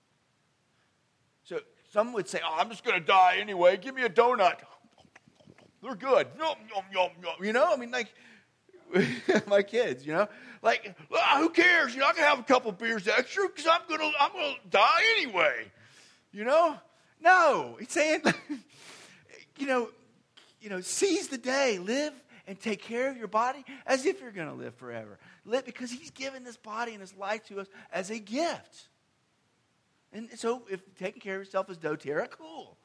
[1.42, 1.58] So,
[1.90, 3.76] some would say, Oh, I'm just going to die anyway.
[3.76, 4.58] Give me a donut.
[5.84, 6.28] They're good.
[6.38, 7.44] Yum, yum, yum, yum.
[7.44, 8.08] You know, I mean, like,
[9.46, 10.28] my kids, you know,
[10.62, 11.94] like, ah, who cares?
[11.94, 15.02] You know, I can have a couple beers extra because I'm gonna, I'm gonna die
[15.18, 15.70] anyway.
[16.32, 16.76] You know,
[17.22, 18.22] no, he's saying,
[19.58, 19.90] you know,
[20.62, 22.14] you know, seize the day, live
[22.46, 25.18] and take care of your body as if you're to live forever.
[25.44, 28.88] Live because He's given this body and this life to us as a gift.
[30.12, 32.76] And so, if taking care of yourself is doTERRA, cool.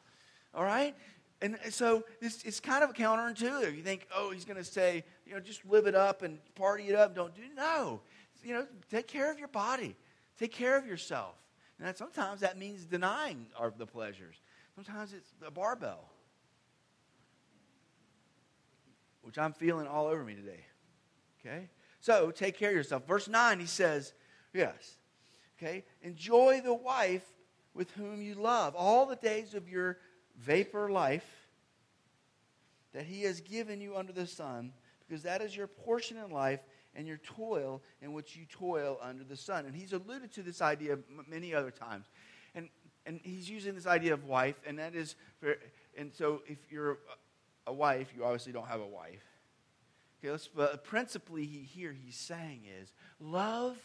[0.53, 0.95] All right?
[1.41, 3.75] And so, this it's kind of counterintuitive.
[3.75, 6.89] You think, oh, He's going to say, you know, just live it up and party
[6.89, 7.15] it up.
[7.15, 8.02] Don't do No.
[8.43, 9.95] You know, take care of your body,
[10.38, 11.36] take care of yourself.
[11.78, 14.36] And that sometimes that means denying our, the pleasures.
[14.75, 16.10] Sometimes it's a barbell
[19.30, 20.65] which I'm feeling all over me today.
[21.39, 21.69] Okay?
[21.99, 23.08] So take care of yourself.
[23.08, 24.13] Verse 9, he says,
[24.54, 24.97] Yes.
[25.58, 25.84] Okay?
[26.02, 27.25] Enjoy the wife
[27.75, 29.99] with whom you love all the days of your
[30.39, 31.25] vapor life
[32.93, 34.73] that he has given you under the sun,
[35.08, 36.60] because that is your portion in life
[36.95, 39.65] and your toil in which you toil under the sun.
[39.65, 40.97] And he's alluded to this idea
[41.28, 42.06] many other times.
[42.56, 42.69] And,
[43.06, 45.58] and he's using this idea of wife, and that is, very,
[45.97, 46.97] and so if you're
[47.67, 49.23] a wife, you obviously don't have a wife.
[50.19, 53.78] Okay, let's, but principally, he, here he's saying is love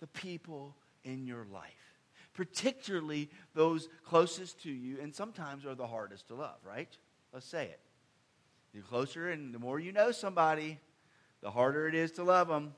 [0.00, 1.85] the people in your life,
[2.36, 6.94] particularly those closest to you, and sometimes are the hardest to love, right?
[7.32, 7.80] Let's say it.
[8.74, 10.78] The closer and the more you know somebody,
[11.40, 12.74] the harder it is to love them.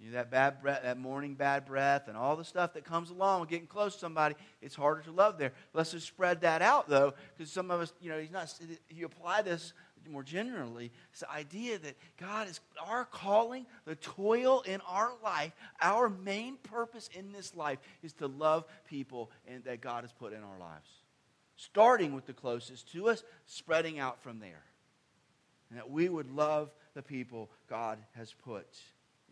[0.00, 3.10] You know, that bad breath, that morning bad breath, and all the stuff that comes
[3.10, 5.52] along with getting close to somebody, it's harder to love there.
[5.72, 8.52] Let's just spread that out, though, because some of us, you know, he's not.
[8.90, 9.72] You apply this
[10.10, 15.52] more generally, it's the idea that God is our calling, the toil in our life,
[15.80, 20.32] our main purpose in this life is to love people and that God has put
[20.32, 20.88] in our lives.
[21.56, 24.62] Starting with the closest to us, spreading out from there.
[25.70, 28.78] And that we would love the people God has put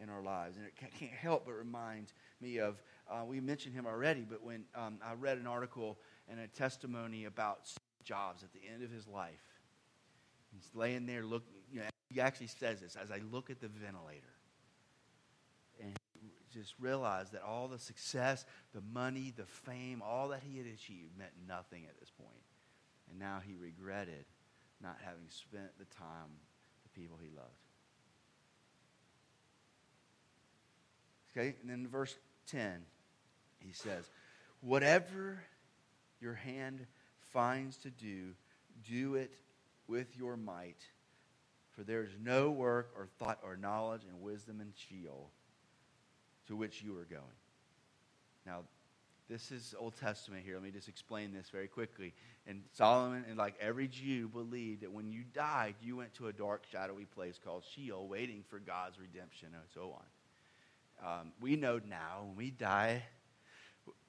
[0.02, 0.56] in our lives.
[0.56, 4.64] And it can't help but remind me of, uh, we mentioned him already, but when
[4.74, 5.98] um, I read an article
[6.28, 7.70] and a testimony about
[8.06, 9.44] Jobs at the end of his life.
[10.56, 13.68] He's laying there looking, you know, he actually says this as I look at the
[13.68, 14.32] ventilator.
[15.82, 15.92] And
[16.52, 21.18] just realized that all the success, the money, the fame, all that he had achieved
[21.18, 22.30] meant nothing at this point.
[23.10, 24.24] And now he regretted
[24.82, 26.30] not having spent the time
[26.82, 27.50] with the people he loved.
[31.36, 32.16] Okay, and then verse
[32.50, 32.82] 10,
[33.58, 34.08] he says,
[34.60, 35.42] Whatever
[36.20, 36.86] your hand
[37.32, 38.32] finds to do,
[38.88, 39.30] do it
[39.88, 40.82] with your might.
[41.72, 45.30] For there is no work or thought or knowledge and wisdom in Sheol
[46.48, 47.22] to which you are going.
[48.46, 48.62] Now,
[49.28, 50.54] this is Old Testament here.
[50.54, 52.14] Let me just explain this very quickly.
[52.46, 56.32] And Solomon and like every Jew believed that when you died, you went to a
[56.32, 61.20] dark, shadowy place called Sheol, waiting for God's redemption and so on.
[61.20, 63.02] Um, we know now when we die,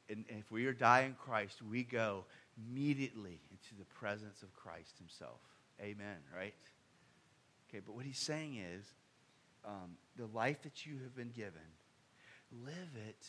[0.08, 2.24] and if we are dying in Christ, we go
[2.58, 5.40] immediately into the presence of Christ Himself.
[5.82, 6.54] Amen, right?
[7.70, 8.86] Okay, but what he's saying is
[9.66, 11.54] um, the life that you have been given,
[12.66, 13.28] live it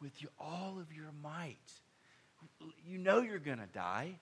[0.00, 1.72] with you, all of your might.
[2.84, 4.18] You know you're going to die.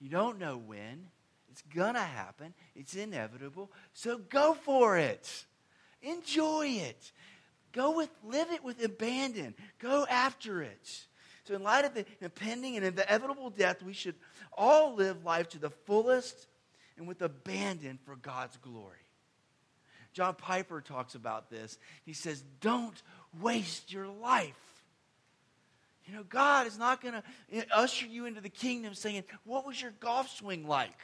[0.00, 1.08] You don't know when.
[1.50, 2.54] It's going to happen.
[2.74, 3.70] It's inevitable.
[3.92, 5.44] So go for it.
[6.02, 7.12] Enjoy it.
[7.72, 9.54] Go with, live it with abandon.
[9.78, 11.06] Go after it.
[11.48, 14.16] So, in light of the impending and inevitable death, we should
[14.52, 16.46] all live life to the fullest
[16.98, 18.98] and with abandon for God's glory.
[20.12, 21.78] John Piper talks about this.
[22.04, 23.02] He says, Don't
[23.40, 24.52] waste your life.
[26.04, 29.80] You know, God is not going to usher you into the kingdom saying, What was
[29.80, 30.98] your golf swing like?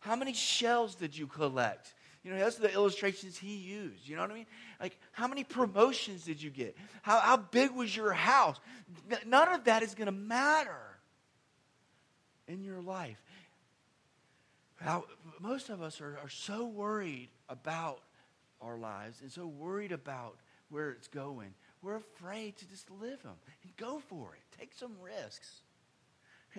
[0.00, 1.94] How many shells did you collect?
[2.24, 4.08] You know, are the illustrations he used.
[4.08, 4.46] You know what I mean?
[4.80, 6.76] Like, how many promotions did you get?
[7.02, 8.60] How, how big was your house?
[9.26, 10.78] None of that is going to matter
[12.46, 13.20] in your life.
[14.76, 15.04] How,
[15.40, 18.00] most of us are, are so worried about
[18.60, 20.36] our lives and so worried about
[20.70, 21.54] where it's going.
[21.82, 24.58] We're afraid to just live them and go for it.
[24.58, 25.62] Take some risks.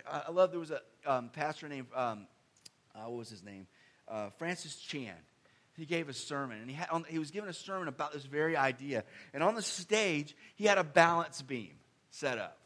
[0.06, 2.28] I, I love there was a um, pastor named, um,
[2.94, 3.68] uh, what was his name?
[4.08, 5.16] Uh, Francis Chan.
[5.76, 8.26] He gave a sermon, and he, had, on, he was giving a sermon about this
[8.26, 9.04] very idea.
[9.34, 11.72] And on the stage, he had a balance beam
[12.12, 12.60] set up.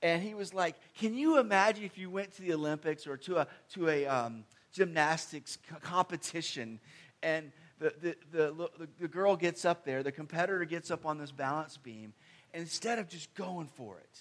[0.00, 3.38] And he was like, Can you imagine if you went to the Olympics or to
[3.38, 6.78] a, to a um, gymnastics competition
[7.22, 7.50] and
[7.80, 11.76] the, the, the, the, girl gets up there, the competitor gets up on this balance
[11.76, 12.12] beam,
[12.52, 14.18] and instead of just going for it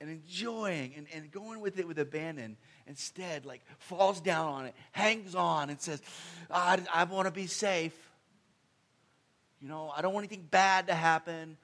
[0.00, 2.56] and enjoying and, and going with it with abandon,
[2.86, 6.00] instead, like, falls down on it, hangs on, and says,
[6.50, 7.94] I, I want to be safe.
[9.60, 11.56] You know, I don't want anything bad to happen.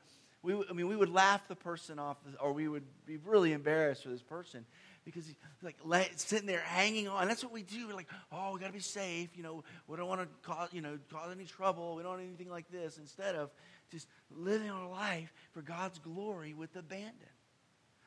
[0.42, 4.02] We, I mean, we would laugh the person off, or we would be really embarrassed
[4.02, 4.64] for this person
[5.04, 5.76] because he's like
[6.16, 7.28] sitting there hanging on.
[7.28, 7.88] That's what we do.
[7.88, 9.30] We're like, oh, we got to be safe.
[9.36, 11.96] You know, we don't want to cause, you know, cause any trouble.
[11.96, 12.98] We don't want anything like this.
[12.98, 13.50] Instead of
[13.90, 17.14] just living our life for God's glory with abandon.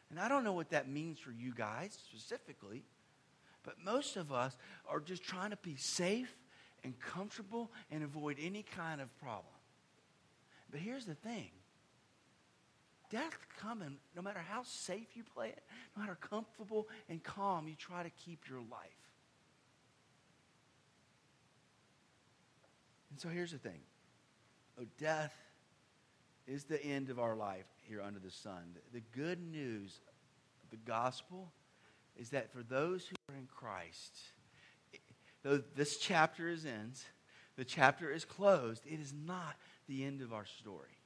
[0.10, 2.84] And I don't know what that means for you guys specifically,
[3.66, 4.56] but most of us
[4.88, 6.34] are just trying to be safe
[6.84, 9.46] and comfortable and avoid any kind of problem.
[10.72, 11.50] But here's the thing
[13.10, 15.64] death coming no matter how safe you play it,
[15.96, 18.92] no matter comfortable and calm you try to keep your life.
[23.12, 23.80] And so here's the thing.
[24.80, 25.34] Oh, death
[26.48, 28.76] is the end of our life here under the sun.
[28.94, 30.02] The good news
[30.72, 31.52] the gospel
[32.18, 34.18] is that for those who are in Christ,
[35.44, 37.06] though this chapter is ends,
[37.58, 39.56] the chapter is closed, it is not
[39.88, 40.98] the end of our story.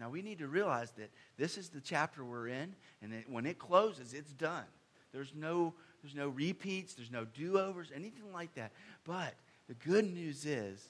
[0.00, 3.46] Now, we need to realize that this is the chapter we're in, and it, when
[3.46, 4.64] it closes, it's done.
[5.12, 8.72] There's no, there's no repeats, there's no do overs, anything like that.
[9.04, 9.34] But
[9.68, 10.84] the good news is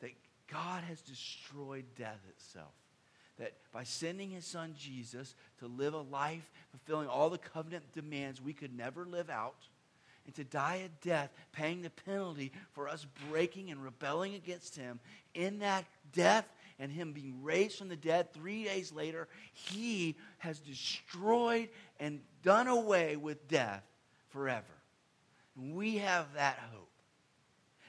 [0.00, 0.12] that
[0.46, 2.74] God has destroyed death itself.
[3.38, 8.40] That by sending his son Jesus to live a life fulfilling all the covenant demands
[8.40, 9.56] we could never live out,
[10.26, 15.00] and to die a death, paying the penalty for us breaking and rebelling against him,
[15.34, 16.46] in that death
[16.78, 21.68] and him being raised from the dead three days later, he has destroyed
[22.00, 23.82] and done away with death
[24.30, 24.64] forever.
[25.56, 26.88] And we have that hope.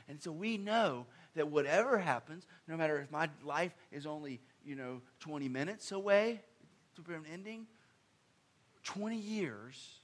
[0.08, 4.76] And so we know that whatever happens, no matter if my life is only, you
[4.76, 6.42] know, 20 minutes away
[6.96, 7.68] to an ending,
[8.84, 10.00] 20 years,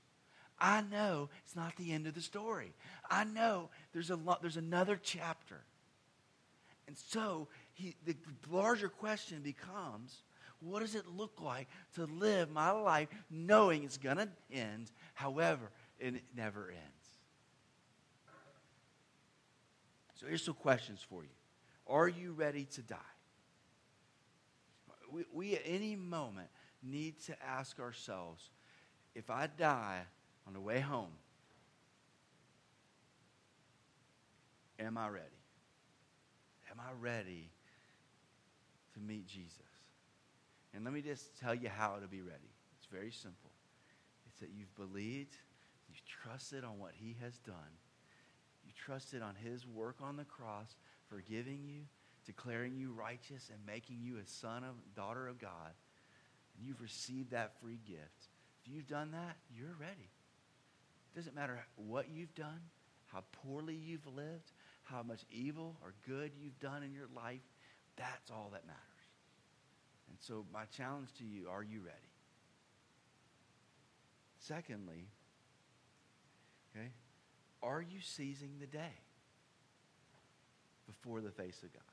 [0.60, 2.74] I know it's not the end of the story.
[3.10, 5.62] I know there's, a lot, there's another chapter.
[6.88, 8.16] And so he, the
[8.50, 10.24] larger question becomes
[10.60, 15.72] what does it look like to live my life knowing it's going to end, however,
[16.00, 17.02] it never ends?
[20.16, 21.30] So here's some questions for you.
[21.88, 23.11] Are you ready to die?
[25.12, 26.48] We, we at any moment
[26.82, 28.50] need to ask ourselves
[29.14, 30.02] if I die
[30.48, 31.12] on the way home,
[34.80, 35.26] am I ready?
[36.72, 37.52] Am I ready
[38.94, 39.58] to meet Jesus.
[40.74, 42.52] And let me just tell you how to be ready.
[42.78, 43.52] It's very simple.
[44.28, 45.36] It's that you've believed,
[45.90, 47.56] you've trusted on what he has done.
[48.66, 50.76] You trusted on his work on the cross,
[51.10, 51.82] forgiving you,
[52.26, 55.74] declaring you righteous, and making you a son of daughter of God.
[56.58, 58.28] And you've received that free gift.
[58.64, 60.10] If you've done that, you're ready.
[61.14, 62.62] It doesn't matter what you've done,
[63.08, 64.52] how poorly you've lived,
[64.84, 67.42] how much evil or good you've done in your life.
[67.98, 68.80] That's all that matters.
[70.10, 71.98] And so, my challenge to you are you ready?
[74.40, 75.08] Secondly,
[76.76, 76.90] okay,
[77.62, 79.00] are you seizing the day
[80.88, 81.84] before the face of God?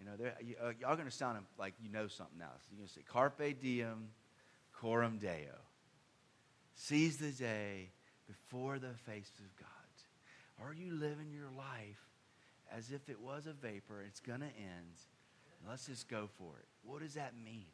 [0.00, 2.62] You know, you, uh, y'all going to sound like you know something else.
[2.70, 4.08] You're going to say, Carpe diem,
[4.72, 5.58] coram deo.
[6.74, 7.90] Seize the day
[8.26, 9.66] before the face of God.
[10.66, 12.00] Are you living your life
[12.74, 14.02] as if it was a vapor?
[14.06, 14.96] It's going to end.
[15.68, 16.66] Let's just go for it.
[16.82, 17.66] What does that mean?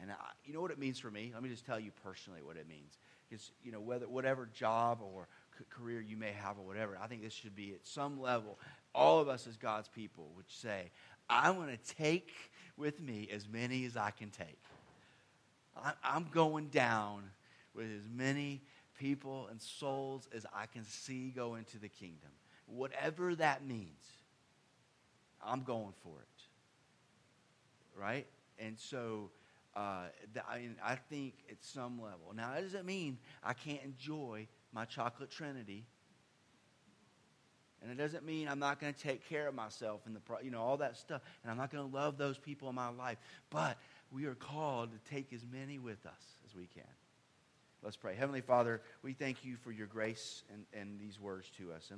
[0.00, 1.30] And I, you know what it means for me?
[1.32, 2.98] Let me just tell you personally what it means.
[3.28, 5.28] Because, you know, whether, whatever job or
[5.58, 8.58] c- career you may have or whatever, I think this should be at some level,
[8.94, 10.90] all of us as God's people would say,
[11.28, 12.30] I want to take
[12.76, 14.60] with me as many as I can take.
[16.02, 17.24] I'm going down
[17.74, 18.62] with as many
[18.98, 22.30] people and souls as I can see go into the kingdom.
[22.66, 24.04] Whatever that means,
[25.44, 27.98] I'm going for it.
[28.00, 28.26] Right?
[28.58, 29.30] And so
[29.76, 30.06] uh,
[30.48, 32.32] I, mean, I think at some level.
[32.34, 35.86] Now, that doesn't mean I can't enjoy my chocolate trinity.
[37.82, 40.50] And it doesn't mean I'm not going to take care of myself and the, you
[40.50, 41.22] know, all that stuff.
[41.42, 43.18] And I'm not going to love those people in my life.
[43.50, 43.78] But
[44.10, 46.82] we are called to take as many with us as we can.
[47.82, 48.16] Let's pray.
[48.16, 51.86] Heavenly Father, we thank you for your grace and, and these words to us.
[51.90, 51.96] And